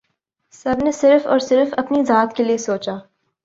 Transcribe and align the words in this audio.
سب 0.53 0.83
نے 0.83 0.91
صرف 0.91 1.27
اور 1.27 1.39
صرف 1.39 1.73
اپنی 1.77 2.03
ذات 2.03 2.35
کے 2.35 2.43
لیئے 2.43 2.57
سوچا 2.57 2.97